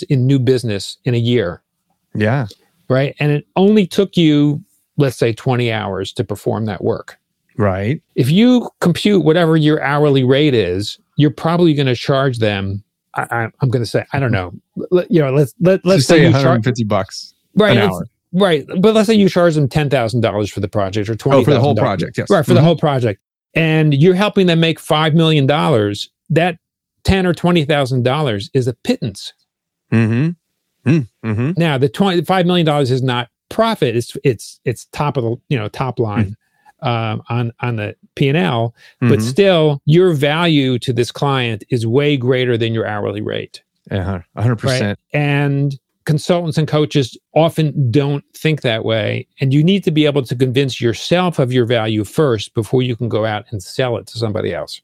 in 0.09 0.25
new 0.27 0.39
business 0.39 0.97
in 1.05 1.13
a 1.13 1.17
year 1.17 1.61
Yeah. 2.15 2.47
right 2.89 3.15
and 3.19 3.31
it 3.31 3.45
only 3.55 3.85
took 3.87 4.15
you 4.17 4.63
let's 4.97 5.15
say 5.17 5.33
20 5.33 5.71
hours 5.71 6.11
to 6.13 6.23
perform 6.23 6.65
that 6.65 6.83
work 6.83 7.17
Right. 7.57 8.01
if 8.15 8.29
you 8.29 8.69
compute 8.81 9.25
whatever 9.25 9.57
your 9.57 9.81
hourly 9.81 10.23
rate 10.23 10.53
is 10.53 10.99
you're 11.15 11.31
probably 11.31 11.73
going 11.73 11.87
to 11.87 11.95
charge 11.95 12.37
them 12.37 12.83
I, 13.17 13.27
I, 13.31 13.49
i'm 13.61 13.69
going 13.69 13.83
to 13.83 13.89
say 13.89 14.05
i 14.13 14.19
don't 14.19 14.31
know 14.31 14.53
Let- 14.91 15.09
you 15.11 15.21
know 15.21 15.31
let's 15.31 15.53
let, 15.59 15.85
let's 15.85 16.05
say 16.05 16.19
say 16.19 16.25
you 16.27 16.31
charge 16.31 16.43
150 16.45 16.83
bucks 16.85 17.33
right 17.55 17.75
an 17.75 17.89
hour. 17.89 18.07
right 18.31 18.65
but 18.79 18.93
let's 18.93 19.07
say 19.07 19.15
you 19.15 19.27
charge 19.29 19.55
them 19.55 19.67
$10000 19.67 20.51
for 20.51 20.59
the 20.59 20.67
project 20.67 21.09
or 21.09 21.15
$20000 21.15 21.33
Oh, 21.33 21.43
for 21.43 21.51
the 21.51 21.59
whole 21.59 21.75
project. 21.75 22.17
Yes. 22.17 22.29
right 22.29 22.45
for 22.45 22.53
the 22.53 22.59
Mhm. 22.59 22.63
whole 22.63 22.77
project 22.77 23.21
and 23.53 23.93
you're 23.93 24.13
helping 24.15 24.45
them 24.47 24.59
make 24.59 24.79
$5 24.79 25.13
million 25.15 25.47
that 26.29 26.57
10 27.03 27.25
or 27.25 27.33
$20000 27.33 28.49
is 28.53 28.67
a 28.67 28.73
pittance 28.73 29.33
Mhm. 29.91 30.35
Mm. 30.85 31.07
Mhm. 31.25 31.57
now 31.57 31.77
the 31.77 31.89
20 31.89 32.21
$5 32.21 32.45
million 32.45 32.67
is 32.81 33.01
not 33.01 33.29
profit 33.49 33.95
it's 33.95 34.15
it's 34.25 34.59
it's 34.65 34.85
top 34.91 35.15
of 35.17 35.23
the 35.23 35.35
you 35.49 35.57
know 35.57 35.67
top 35.69 35.99
line 35.99 36.35
um, 36.81 37.21
on 37.29 37.51
on 37.61 37.75
the 37.77 37.95
p&l 38.15 38.73
but 39.01 39.19
Mhm. 39.19 39.21
still 39.21 39.81
your 39.85 40.13
value 40.13 40.77
to 40.79 40.93
this 40.93 41.11
client 41.11 41.63
is 41.69 41.85
way 41.87 42.17
greater 42.17 42.57
than 42.57 42.73
your 42.73 42.85
hourly 42.87 43.21
rate 43.21 43.61
Uh-huh. 43.91 44.19
100%. 44.35 44.63
right 44.63 44.97
and 45.13 45.79
consultants 46.05 46.57
and 46.57 46.67
coaches 46.67 47.17
often 47.35 47.91
don't 47.91 48.23
think 48.33 48.61
that 48.61 48.85
way 48.85 49.27
and 49.41 49.53
you 49.53 49.63
need 49.63 49.83
to 49.83 49.91
be 49.91 50.05
able 50.05 50.21
to 50.23 50.35
convince 50.35 50.79
yourself 50.79 51.37
of 51.39 51.51
your 51.51 51.65
value 51.65 52.03
first 52.03 52.53
before 52.53 52.81
you 52.81 52.95
can 52.95 53.09
go 53.09 53.25
out 53.25 53.45
and 53.51 53.61
sell 53.61 53.97
it 53.97 54.07
to 54.07 54.17
somebody 54.17 54.53
else 54.53 54.81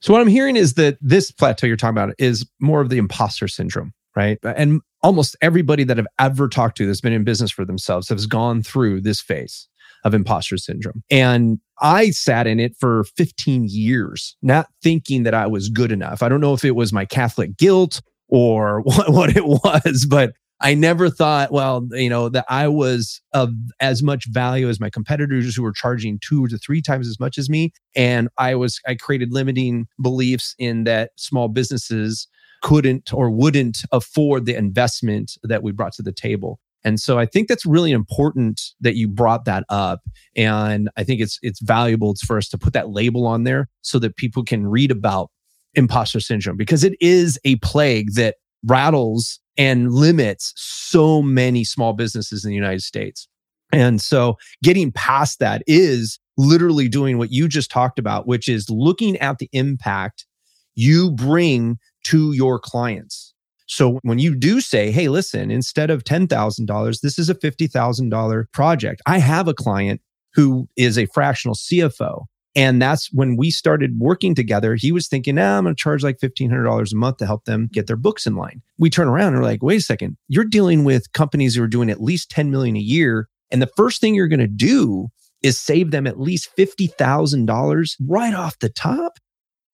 So 0.00 0.12
what 0.12 0.20
I'm 0.20 0.28
hearing 0.28 0.56
is 0.56 0.74
that 0.74 0.98
this 1.00 1.30
plateau 1.30 1.66
you're 1.66 1.76
talking 1.78 1.96
about 1.96 2.14
is 2.18 2.46
more 2.60 2.82
of 2.82 2.90
the 2.90 2.98
imposter 2.98 3.48
syndrome, 3.48 3.94
right? 4.14 4.38
And 4.44 4.82
almost 5.02 5.34
everybody 5.40 5.82
that 5.84 5.98
I've 5.98 6.06
ever 6.18 6.46
talked 6.46 6.76
to 6.76 6.86
that's 6.86 7.00
been 7.00 7.14
in 7.14 7.24
business 7.24 7.50
for 7.50 7.64
themselves 7.64 8.10
has 8.10 8.26
gone 8.26 8.62
through 8.62 9.00
this 9.00 9.20
phase 9.22 9.66
of 10.04 10.14
imposter 10.14 10.56
syndrome. 10.56 11.02
And 11.10 11.58
I 11.80 12.10
sat 12.10 12.46
in 12.46 12.60
it 12.60 12.76
for 12.78 13.04
15 13.16 13.66
years, 13.68 14.36
not 14.42 14.68
thinking 14.82 15.22
that 15.24 15.34
I 15.34 15.46
was 15.46 15.68
good 15.68 15.90
enough. 15.90 16.22
I 16.22 16.28
don't 16.28 16.40
know 16.40 16.54
if 16.54 16.64
it 16.64 16.76
was 16.76 16.92
my 16.92 17.04
Catholic 17.04 17.56
guilt 17.56 18.00
or 18.28 18.80
what, 18.82 19.10
what 19.10 19.36
it 19.36 19.46
was, 19.46 20.06
but 20.08 20.34
I 20.60 20.72
never 20.72 21.10
thought, 21.10 21.52
well, 21.52 21.86
you 21.90 22.08
know, 22.08 22.28
that 22.30 22.46
I 22.48 22.68
was 22.68 23.20
of 23.32 23.50
as 23.80 24.02
much 24.02 24.26
value 24.30 24.68
as 24.68 24.80
my 24.80 24.88
competitors 24.88 25.54
who 25.54 25.62
were 25.62 25.72
charging 25.72 26.18
two 26.26 26.46
to 26.46 26.58
three 26.58 26.80
times 26.80 27.08
as 27.08 27.18
much 27.18 27.36
as 27.38 27.50
me 27.50 27.72
and 27.96 28.28
i 28.38 28.54
was 28.54 28.80
i 28.86 28.94
created 28.94 29.32
limiting 29.32 29.86
beliefs 30.00 30.54
in 30.58 30.84
that 30.84 31.10
small 31.16 31.48
businesses 31.48 32.28
couldn't 32.62 33.12
or 33.12 33.30
wouldn't 33.30 33.82
afford 33.92 34.46
the 34.46 34.54
investment 34.54 35.36
that 35.42 35.62
we 35.62 35.70
brought 35.70 35.92
to 35.92 36.02
the 36.02 36.12
table 36.12 36.58
and 36.84 37.00
so 37.00 37.18
i 37.18 37.26
think 37.26 37.48
that's 37.48 37.66
really 37.66 37.92
important 37.92 38.60
that 38.80 38.96
you 38.96 39.08
brought 39.08 39.44
that 39.44 39.64
up 39.68 40.00
and 40.36 40.88
i 40.96 41.04
think 41.04 41.20
it's 41.20 41.38
it's 41.42 41.60
valuable 41.60 42.14
for 42.26 42.36
us 42.36 42.48
to 42.48 42.58
put 42.58 42.72
that 42.72 42.90
label 42.90 43.26
on 43.26 43.44
there 43.44 43.68
so 43.82 43.98
that 43.98 44.16
people 44.16 44.42
can 44.42 44.66
read 44.66 44.90
about 44.90 45.30
imposter 45.74 46.20
syndrome 46.20 46.56
because 46.56 46.84
it 46.84 46.94
is 47.00 47.38
a 47.44 47.56
plague 47.56 48.14
that 48.14 48.36
rattles 48.66 49.40
and 49.56 49.92
limits 49.92 50.52
so 50.56 51.20
many 51.20 51.64
small 51.64 51.92
businesses 51.92 52.44
in 52.44 52.50
the 52.50 52.56
united 52.56 52.82
states 52.82 53.28
and 53.72 54.00
so 54.00 54.36
getting 54.62 54.92
past 54.92 55.40
that 55.40 55.62
is 55.66 56.20
literally 56.36 56.88
doing 56.88 57.18
what 57.18 57.32
you 57.32 57.48
just 57.48 57.70
talked 57.70 57.98
about, 57.98 58.26
which 58.26 58.48
is 58.48 58.70
looking 58.70 59.16
at 59.18 59.38
the 59.38 59.48
impact 59.52 60.26
you 60.74 61.10
bring 61.10 61.78
to 62.04 62.32
your 62.32 62.58
clients. 62.58 63.33
So 63.66 63.98
when 64.02 64.18
you 64.18 64.34
do 64.34 64.60
say, 64.60 64.90
hey, 64.90 65.08
listen, 65.08 65.50
instead 65.50 65.90
of 65.90 66.04
$10,000, 66.04 67.00
this 67.00 67.18
is 67.18 67.30
a 67.30 67.34
$50,000 67.34 68.52
project. 68.52 69.02
I 69.06 69.18
have 69.18 69.48
a 69.48 69.54
client 69.54 70.00
who 70.34 70.68
is 70.76 70.98
a 70.98 71.06
fractional 71.06 71.54
CFO. 71.54 72.24
And 72.56 72.80
that's 72.80 73.12
when 73.12 73.36
we 73.36 73.50
started 73.50 73.98
working 73.98 74.34
together. 74.34 74.76
He 74.76 74.92
was 74.92 75.08
thinking, 75.08 75.36
nah, 75.36 75.58
I'm 75.58 75.64
going 75.64 75.74
to 75.74 75.80
charge 75.80 76.04
like 76.04 76.18
$1,500 76.20 76.92
a 76.92 76.96
month 76.96 77.16
to 77.16 77.26
help 77.26 77.46
them 77.46 77.68
get 77.72 77.88
their 77.88 77.96
books 77.96 78.26
in 78.26 78.36
line. 78.36 78.62
We 78.78 78.90
turn 78.90 79.08
around 79.08 79.28
and 79.28 79.38
we're 79.38 79.48
like, 79.48 79.62
wait 79.62 79.78
a 79.78 79.82
second, 79.82 80.16
you're 80.28 80.44
dealing 80.44 80.84
with 80.84 81.12
companies 81.12 81.56
who 81.56 81.64
are 81.64 81.68
doing 81.68 81.90
at 81.90 82.00
least 82.00 82.30
10 82.30 82.50
million 82.50 82.76
a 82.76 82.80
year. 82.80 83.28
And 83.50 83.60
the 83.60 83.70
first 83.76 84.00
thing 84.00 84.14
you're 84.14 84.28
going 84.28 84.38
to 84.38 84.46
do 84.46 85.08
is 85.42 85.58
save 85.58 85.90
them 85.90 86.06
at 86.06 86.20
least 86.20 86.50
$50,000 86.56 87.96
right 88.06 88.34
off 88.34 88.58
the 88.60 88.68
top. 88.68 89.18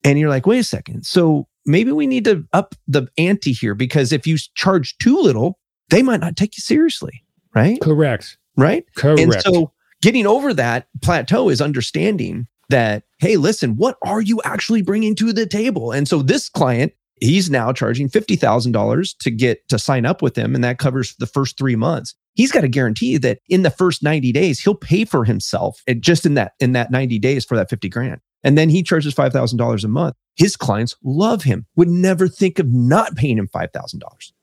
And 0.02 0.18
you're 0.18 0.30
like, 0.30 0.46
wait 0.46 0.60
a 0.60 0.64
second. 0.64 1.04
So 1.04 1.46
maybe 1.66 1.92
we 1.92 2.06
need 2.06 2.24
to 2.24 2.44
up 2.52 2.74
the 2.86 3.08
ante 3.18 3.52
here 3.52 3.74
because 3.74 4.12
if 4.12 4.26
you 4.26 4.36
charge 4.54 4.96
too 4.98 5.20
little, 5.20 5.58
they 5.90 6.02
might 6.02 6.20
not 6.20 6.36
take 6.36 6.56
you 6.56 6.62
seriously. 6.62 7.24
Right. 7.54 7.80
correct 7.80 8.36
Right. 8.56 8.84
correct 8.96 9.20
And 9.20 9.34
so 9.42 9.72
getting 10.02 10.26
over 10.26 10.54
that 10.54 10.86
plateau 11.02 11.48
is 11.48 11.60
understanding 11.60 12.46
that, 12.68 13.02
hey, 13.18 13.36
listen, 13.36 13.76
what 13.76 13.96
are 14.04 14.20
you 14.20 14.40
actually 14.44 14.82
bringing 14.82 15.14
to 15.16 15.32
the 15.32 15.46
table? 15.46 15.92
And 15.92 16.08
so 16.08 16.22
this 16.22 16.48
client, 16.48 16.92
he's 17.20 17.50
now 17.50 17.72
charging 17.72 18.08
$50,000 18.08 19.18
to 19.18 19.30
get 19.30 19.68
to 19.68 19.78
sign 19.78 20.06
up 20.06 20.22
with 20.22 20.36
him. 20.36 20.54
And 20.54 20.64
that 20.64 20.78
covers 20.78 21.14
the 21.18 21.26
first 21.26 21.58
three 21.58 21.76
months. 21.76 22.14
He's 22.34 22.52
got 22.52 22.64
a 22.64 22.68
guarantee 22.68 23.18
that 23.18 23.40
in 23.48 23.62
the 23.62 23.70
first 23.70 24.02
90 24.02 24.32
days, 24.32 24.60
he'll 24.60 24.74
pay 24.74 25.04
for 25.04 25.24
himself 25.24 25.82
and 25.86 26.00
just 26.00 26.24
in 26.24 26.34
that, 26.34 26.52
in 26.60 26.72
that 26.72 26.90
90 26.90 27.18
days 27.18 27.44
for 27.44 27.56
that 27.56 27.68
50 27.68 27.88
grand. 27.88 28.20
And 28.42 28.56
then 28.56 28.70
he 28.70 28.82
charges 28.82 29.14
$5,000 29.14 29.84
a 29.84 29.88
month. 29.88 30.16
His 30.40 30.56
clients 30.56 30.96
love 31.04 31.42
him, 31.42 31.66
would 31.76 31.88
never 31.88 32.26
think 32.26 32.58
of 32.58 32.66
not 32.66 33.14
paying 33.14 33.36
him 33.36 33.46
$5,000 33.46 34.00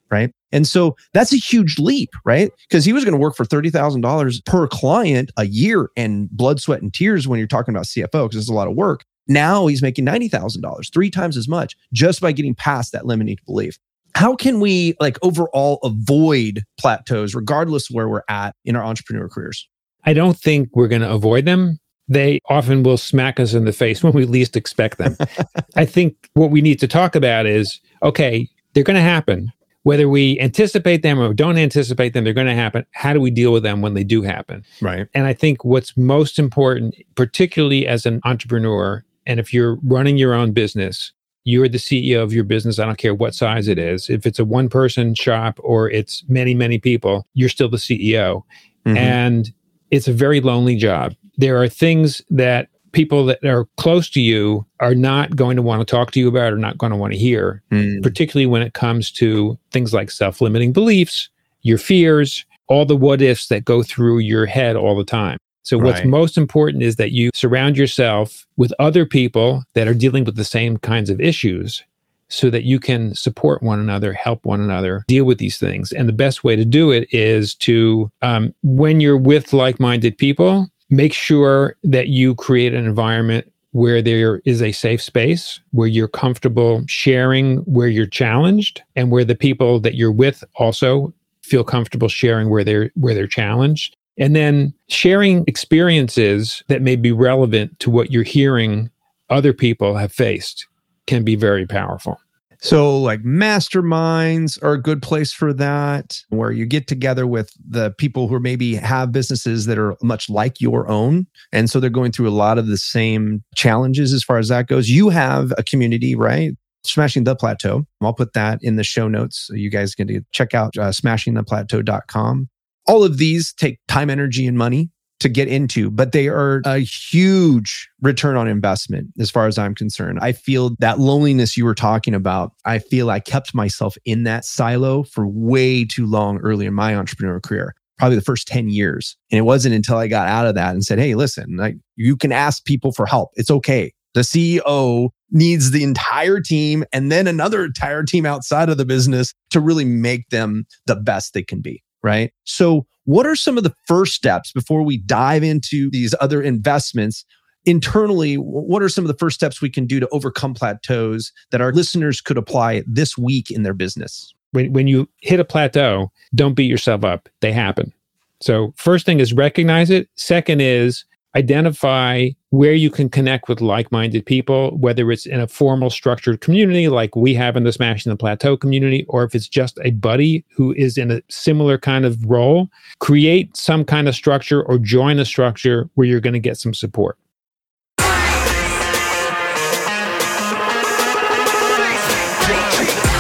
right? 0.10 0.32
And 0.54 0.66
so 0.66 0.96
that's 1.14 1.34
a 1.34 1.38
huge 1.38 1.80
leap, 1.80 2.12
right? 2.24 2.50
Because 2.70 2.86
he 2.86 2.94
was 2.94 3.04
going 3.04 3.14
to 3.14 3.20
work 3.20 3.36
for 3.36 3.44
$30,000 3.44 4.46
per 4.46 4.66
client 4.66 5.32
a 5.36 5.46
year 5.46 5.90
and 5.98 6.30
blood, 6.32 6.62
sweat, 6.62 6.82
and 6.82 6.94
tears 6.94 7.28
when 7.28 7.40
you're 7.40 7.46
talking 7.48 7.76
about 7.76 7.88
CFO, 7.88 8.30
because 8.30 8.38
it's 8.38 8.50
a 8.50 8.54
lot 8.54 8.70
of 8.70 8.76
work. 8.76 9.04
Now 9.28 9.68
he's 9.68 9.82
making 9.82 10.06
$90,000, 10.06 10.94
three 10.94 11.10
times 11.10 11.36
as 11.36 11.50
much 11.50 11.76
just 11.92 12.22
by 12.22 12.32
getting 12.32 12.56
past 12.56 12.94
that 12.94 13.06
limiting 13.06 13.38
belief. 13.46 13.78
How 14.16 14.34
can 14.34 14.62
we 14.62 14.96
like 15.02 15.18
overall 15.22 15.80
avoid 15.84 16.64
plateaus, 16.80 17.36
regardless 17.36 17.90
of 17.90 17.96
where 17.96 18.08
we're 18.08 18.24
at 18.30 18.56
in 18.64 18.78
our 18.78 18.84
entrepreneur 18.86 19.28
careers? 19.28 19.68
I 20.06 20.14
don't 20.14 20.38
think 20.38 20.70
we're 20.74 20.88
going 20.88 21.02
to 21.02 21.12
avoid 21.12 21.44
them. 21.44 21.80
They 22.10 22.40
often 22.50 22.84
will 22.84 22.98
smack 22.98 23.40
us 23.40 23.54
in 23.54 23.66
the 23.66 23.74
face 23.74 24.04
when 24.04 24.14
we 24.14 24.26
least 24.26 24.56
expect 24.56 24.98
them. 24.98 25.18
I 25.76 25.86
think 25.86 26.30
what 26.34 26.52
we 26.52 26.62
need 26.62 26.80
to 26.80 26.88
talk 26.88 27.16
about 27.16 27.46
is 27.46 27.82
okay, 28.04 28.48
they're 28.74 28.84
going 28.84 28.96
to 28.96 29.02
happen. 29.02 29.52
Whether 29.84 30.10
we 30.10 30.38
anticipate 30.40 31.02
them 31.02 31.18
or 31.18 31.34
don't 31.34 31.58
anticipate 31.58 32.14
them, 32.14 32.26
they're 32.26 32.34
going 32.34 32.48
to 32.48 32.54
happen. 32.54 32.86
How 32.92 33.14
do 33.14 33.22
we 33.22 33.32
deal 33.32 33.54
with 33.54 33.64
them 33.64 33.82
when 33.82 33.94
they 33.94 34.04
do 34.04 34.22
happen? 34.22 34.66
Right. 34.82 35.08
And 35.14 35.26
I 35.26 35.34
think 35.34 35.64
what's 35.64 35.96
most 35.96 36.38
important, 36.38 36.96
particularly 37.16 37.88
as 37.88 38.06
an 38.06 38.20
entrepreneur 38.26 39.04
And 39.26 39.40
if 39.40 39.54
you're 39.54 39.76
running 39.84 40.18
your 40.18 40.34
own 40.34 40.54
business, 40.54 41.12
you're 41.44 41.70
the 41.70 41.78
CEO 41.78 42.22
of 42.22 42.34
your 42.34 42.44
business. 42.44 42.80
I 42.80 42.86
don't 42.86 42.98
care 42.98 43.16
what 43.16 43.34
size 43.34 43.68
it 43.68 43.78
is. 43.78 44.10
If 44.10 44.26
it's 44.26 44.40
a 44.40 44.46
one 44.46 44.68
person 44.68 45.16
shop 45.16 45.60
or 45.64 45.90
it's 45.90 46.24
many, 46.28 46.54
many 46.54 46.78
people, 46.78 47.26
you're 47.34 47.48
still 47.48 47.70
the 47.70 47.78
CEO. 47.78 48.44
Mm-hmm. 48.86 48.98
And 48.98 49.54
it's 49.92 50.08
a 50.08 50.14
very 50.14 50.42
lonely 50.42 50.76
job. 50.76 51.16
There 51.38 51.62
are 51.62 51.68
things 51.68 52.22
that 52.30 52.70
people 52.92 53.26
that 53.26 53.44
are 53.46 53.66
close 53.78 54.10
to 54.10 54.22
you 54.22 54.66
are 54.80 54.96
not 54.96 55.36
going 55.36 55.56
to 55.56 55.62
want 55.62 55.82
to 55.82 55.86
talk 55.86 56.12
to 56.12 56.20
you 56.20 56.28
about 56.28 56.54
or 56.54 56.58
not 56.58 56.78
going 56.78 56.92
to 56.92 56.98
want 56.98 57.14
to 57.14 57.20
hear, 57.20 57.62
mm. 57.72 58.02
particularly 58.02 58.48
when 58.48 58.62
it 58.62 58.74
comes 58.74 59.12
to 59.12 59.58
things 59.72 59.94
like 59.94 60.10
self 60.10 60.42
limiting 60.42 60.74
beliefs, 60.74 61.30
your 61.62 61.78
fears, 61.78 62.46
all 62.68 62.86
the 62.86 62.98
what 62.98 63.22
ifs 63.22 63.48
that 63.48 63.66
go 63.66 63.84
through 63.84 64.20
your 64.20 64.46
head 64.46 64.76
all 64.76 64.98
the 64.98 65.04
time. 65.04 65.38
So, 65.64 65.78
what's 65.78 66.00
right. 66.00 66.08
most 66.08 66.38
important 66.38 66.82
is 66.82 66.96
that 66.96 67.12
you 67.12 67.30
surround 67.34 67.78
yourself 67.78 68.48
with 68.56 68.74
other 68.80 69.06
people 69.06 69.64
that 69.74 69.88
are 69.88 69.94
dealing 69.94 70.24
with 70.24 70.36
the 70.36 70.46
same 70.46 70.78
kinds 70.78 71.10
of 71.10 71.20
issues 71.20 71.84
so 72.30 72.50
that 72.50 72.64
you 72.64 72.80
can 72.80 73.16
support 73.16 73.64
one 73.64 73.80
another, 73.80 74.14
help 74.14 74.46
one 74.46 74.62
another, 74.62 75.04
deal 75.08 75.26
with 75.26 75.38
these 75.38 75.58
things. 75.58 75.92
And 75.92 76.08
the 76.08 76.14
best 76.14 76.44
way 76.44 76.56
to 76.56 76.66
do 76.66 76.92
it 76.92 77.08
is 77.14 77.56
to, 77.56 78.12
um, 78.22 78.54
when 78.64 79.00
you're 79.00 79.18
with 79.18 79.54
like 79.54 79.80
minded 79.80 80.18
people, 80.18 80.68
make 80.90 81.14
sure 81.14 81.76
that 81.84 82.08
you 82.08 82.36
create 82.36 82.74
an 82.74 82.86
environment 82.86 83.52
where 83.72 84.02
there 84.02 84.42
is 84.46 84.62
a 84.62 84.72
safe 84.72 85.02
space, 85.02 85.60
where 85.72 85.88
you're 85.88 86.08
comfortable 86.08 86.84
sharing 86.88 87.58
where 87.60 87.88
you're 87.88 88.06
challenged, 88.06 88.82
and 88.96 89.12
where 89.12 89.26
the 89.26 89.36
people 89.36 89.80
that 89.82 89.96
you're 89.96 90.12
with 90.12 90.44
also 90.56 91.14
feel 91.44 91.64
comfortable 91.64 92.08
sharing 92.08 92.50
where 92.50 92.64
they're 92.64 92.92
where 92.96 93.14
they're 93.14 93.28
challenged. 93.28 93.96
And 94.18 94.36
then 94.36 94.74
sharing 94.88 95.44
experiences 95.46 96.64
that 96.70 96.82
may 96.82 96.96
be 96.96 97.12
relevant 97.12 97.80
to 97.82 97.92
what 97.92 98.12
you're 98.12 98.24
hearing 98.24 98.90
other 99.30 99.54
people 99.54 99.96
have 99.96 100.12
faced 100.12 100.66
can 101.08 101.24
be 101.24 101.36
very 101.36 101.66
powerful. 101.66 102.20
So, 102.60 102.98
like 103.00 103.22
masterminds 103.22 104.62
are 104.64 104.74
a 104.74 104.82
good 104.82 105.02
place 105.02 105.32
for 105.32 105.54
that, 105.54 106.20
where 106.30 106.52
you 106.52 106.66
get 106.66 106.88
together 106.88 107.28
with 107.28 107.52
the 107.68 107.92
people 107.92 108.28
who 108.28 108.40
maybe 108.40 108.76
have 108.76 109.12
businesses 109.12 109.68
that 109.68 109.78
are 109.78 109.96
much 110.02 110.30
like 110.30 110.60
your 110.60 110.88
own. 110.90 111.28
And 111.52 111.70
so 111.70 111.80
they're 111.80 111.90
going 111.90 112.12
through 112.12 112.30
a 112.30 112.32
lot 112.32 112.58
of 112.58 112.68
the 112.68 112.78
same 112.78 113.44
challenges 113.56 114.12
as 114.12 114.24
far 114.24 114.40
as 114.40 114.48
that 114.48 114.68
goes. 114.68 114.90
You 114.90 115.10
have 115.10 115.54
a 115.58 115.64
community, 115.64 116.16
right? 116.16 116.54
Smashing 116.84 117.26
the 117.26 117.36
Plateau. 117.36 117.86
I'll 118.02 118.14
put 118.14 118.34
that 118.34 118.60
in 118.64 118.76
the 118.76 118.84
show 118.84 119.08
notes. 119.08 119.46
So 119.48 119.54
you 119.54 119.70
guys 119.70 119.94
can 119.94 120.26
check 120.32 120.56
out 120.56 120.76
uh, 120.78 120.90
smashingtheplateau.com. 120.90 122.50
All 122.88 123.04
of 123.04 123.18
these 123.18 123.54
take 123.54 123.80
time, 123.88 124.10
energy, 124.10 124.48
and 124.48 124.58
money 124.58 124.90
to 125.20 125.30
get 125.30 125.48
into, 125.48 125.90
but 125.90 126.12
they 126.12 126.28
are 126.28 126.62
a 126.66 126.80
huge 126.80 127.90
return 128.02 128.36
on 128.36 128.48
investment 128.48 129.08
as 129.20 129.32
far 129.32 129.48
as 129.48 129.58
I'm 129.58 129.74
concerned. 129.74 130.20
I 130.22 130.32
feel 130.32 130.76
that 130.80 131.00
loneliness 131.00 131.58
you 131.58 131.66
were 131.66 131.76
talking 131.76 132.14
about. 132.14 132.54
I 132.66 132.80
feel 132.80 133.10
I 133.10 133.20
kept 133.20 133.56
myself 133.56 133.98
in 134.06 134.24
that 134.24 134.46
silo 134.46 135.04
for 135.04 135.28
way 135.28 135.86
too 135.86 136.06
long 136.06 136.38
early 136.40 136.66
in 136.66 136.74
my 136.74 136.94
entrepreneurial 136.94 137.42
career. 137.42 137.74
Probably 137.98 138.16
the 138.16 138.22
first 138.22 138.48
10 138.48 138.70
years. 138.70 139.18
And 139.32 139.40
it 139.40 139.44
wasn't 139.44 139.74
until 139.74 139.98
I 139.98 140.08
got 140.08 140.28
out 140.28 140.46
of 140.46 140.54
that 140.54 140.74
and 140.74 140.84
said, 140.84 141.00
Hey, 141.00 141.16
listen, 141.16 141.58
like 141.58 141.78
you 141.96 142.16
can 142.16 142.32
ask 142.32 142.64
people 142.64 142.92
for 142.92 143.08
help. 143.08 143.32
It's 143.36 143.50
okay. 143.50 143.92
The 144.14 144.22
CEO 144.22 145.10
needs 145.32 145.72
the 145.72 145.84
entire 145.84 146.40
team 146.40 146.84
and 146.94 147.12
then 147.12 147.28
another 147.28 147.66
entire 147.66 148.04
team 148.04 148.26
outside 148.26 148.70
of 148.70 148.78
the 148.78 148.86
business 148.86 149.34
to 149.50 149.60
really 149.60 149.86
make 149.86 150.30
them 150.30 150.66
the 150.86 150.96
best 150.96 151.34
they 151.34 151.44
can 151.44 151.62
be. 151.62 151.84
Right. 152.04 152.32
So 152.44 152.86
what 153.06 153.26
are 153.26 153.36
some 153.36 153.58
of 153.58 153.64
the 153.64 153.74
first 153.86 154.14
steps 154.14 154.52
before 154.52 154.84
we 154.84 154.98
dive 154.98 155.44
into 155.44 155.90
these 155.90 156.14
other 156.20 156.42
investments? 156.42 157.26
Internally, 157.66 158.36
what 158.36 158.82
are 158.82 158.90
some 158.90 159.04
of 159.04 159.08
the 159.08 159.18
first 159.18 159.36
steps 159.36 159.62
we 159.62 159.70
can 159.70 159.86
do 159.86 160.00
to 160.00 160.08
overcome 160.10 160.54
plateaus 160.54 161.32
that 161.52 161.62
our 161.62 161.72
listeners 161.72 162.22
could 162.22 162.38
apply 162.38 162.84
this 162.86 163.18
week 163.18 163.50
in 163.50 163.64
their 163.64 163.74
business? 163.74 164.34
When, 164.52 164.74
when 164.74 164.88
you 164.88 165.10
hit 165.22 165.40
a 165.40 165.46
plateau, 165.46 166.12
don't 166.36 166.54
beat 166.54 166.70
yourself 166.70 167.04
up. 167.04 167.30
They 167.42 167.52
happen. 167.52 167.94
So, 168.42 168.74
first 168.78 169.06
thing 169.06 169.20
is 169.20 169.34
recognize 169.34 169.90
it. 169.90 170.10
Second 170.16 170.62
is 170.62 171.06
identify 171.36 172.30
where 172.50 172.74
you 172.74 172.90
can 172.90 173.10
connect 173.10 173.50
with 173.50 173.62
like-minded 173.62 174.26
people 174.26 174.76
whether 174.78 175.12
it's 175.12 175.26
in 175.26 175.40
a 175.40 175.48
formal 175.48 175.90
structured 175.90 176.42
community 176.42 176.88
like 176.88 177.16
we 177.16 177.34
have 177.34 177.56
in 177.56 177.64
the 177.64 177.72
smashing 177.72 178.10
the 178.10 178.16
plateau 178.16 178.56
community 178.56 179.06
or 179.10 179.24
if 179.24 179.36
it's 179.36 179.48
just 179.48 179.78
a 179.84 179.92
buddy 179.92 180.44
who 180.50 180.74
is 180.74 180.98
in 180.98 181.12
a 181.12 181.22
similar 181.30 181.78
kind 181.78 182.06
of 182.06 182.24
role 182.26 182.70
create 183.00 183.56
some 183.56 183.84
kind 183.84 184.08
of 184.08 184.16
structure 184.16 184.64
or 184.64 184.78
join 184.78 185.20
a 185.20 185.26
structure 185.26 185.90
where 185.96 186.08
you're 186.08 186.22
going 186.22 186.34
to 186.34 186.40
get 186.40 186.58
some 186.58 186.74
support 186.74 187.18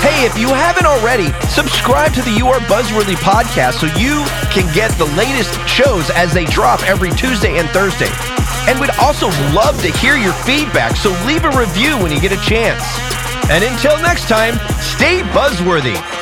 Hey, 0.07 0.25
if 0.25 0.37
you 0.37 0.47
haven't 0.47 0.85
already, 0.85 1.33
subscribe 1.49 2.13
to 2.13 2.21
the 2.21 2.31
You 2.31 2.47
Are 2.47 2.61
Buzzworthy 2.61 3.15
podcast 3.15 3.73
so 3.73 3.87
you 3.99 4.23
can 4.55 4.73
get 4.73 4.89
the 4.97 5.03
latest 5.17 5.51
shows 5.67 6.09
as 6.11 6.33
they 6.33 6.45
drop 6.45 6.81
every 6.87 7.11
Tuesday 7.11 7.57
and 7.57 7.67
Thursday. 7.71 8.07
And 8.71 8.79
we'd 8.79 8.95
also 9.01 9.27
love 9.51 9.81
to 9.81 9.91
hear 9.97 10.15
your 10.15 10.31
feedback, 10.31 10.95
so 10.95 11.09
leave 11.27 11.43
a 11.43 11.49
review 11.49 11.97
when 11.97 12.13
you 12.13 12.21
get 12.21 12.31
a 12.31 12.41
chance. 12.41 12.81
And 13.51 13.65
until 13.65 13.97
next 14.01 14.29
time, 14.29 14.53
stay 14.79 15.23
buzzworthy. 15.35 16.16